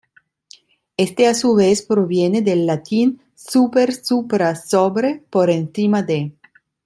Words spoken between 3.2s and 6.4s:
"súper, supra:" ‘sobre, por encima de’.